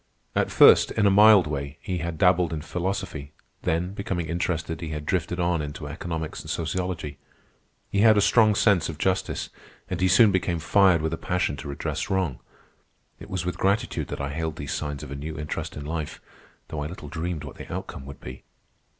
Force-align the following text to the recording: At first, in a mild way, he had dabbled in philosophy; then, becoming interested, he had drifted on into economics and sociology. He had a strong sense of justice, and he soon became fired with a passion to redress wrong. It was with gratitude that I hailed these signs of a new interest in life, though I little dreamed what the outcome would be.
At 0.35 0.49
first, 0.49 0.89
in 0.89 1.05
a 1.05 1.11
mild 1.11 1.45
way, 1.45 1.77
he 1.79 1.99
had 1.99 2.17
dabbled 2.17 2.51
in 2.53 2.63
philosophy; 2.63 3.33
then, 3.61 3.93
becoming 3.93 4.25
interested, 4.25 4.81
he 4.81 4.89
had 4.89 5.05
drifted 5.05 5.39
on 5.39 5.61
into 5.61 5.85
economics 5.85 6.41
and 6.41 6.49
sociology. 6.49 7.19
He 7.91 7.99
had 7.99 8.17
a 8.17 8.19
strong 8.19 8.55
sense 8.55 8.89
of 8.89 8.97
justice, 8.97 9.51
and 9.91 10.01
he 10.01 10.07
soon 10.07 10.31
became 10.31 10.57
fired 10.57 11.03
with 11.03 11.13
a 11.13 11.17
passion 11.17 11.55
to 11.57 11.67
redress 11.67 12.09
wrong. 12.09 12.39
It 13.19 13.29
was 13.29 13.45
with 13.45 13.59
gratitude 13.59 14.07
that 14.07 14.19
I 14.19 14.29
hailed 14.33 14.55
these 14.55 14.73
signs 14.73 15.03
of 15.03 15.11
a 15.11 15.15
new 15.15 15.37
interest 15.39 15.77
in 15.77 15.85
life, 15.85 16.19
though 16.69 16.81
I 16.81 16.87
little 16.87 17.07
dreamed 17.07 17.43
what 17.43 17.57
the 17.57 17.71
outcome 17.71 18.07
would 18.07 18.19
be. 18.19 18.43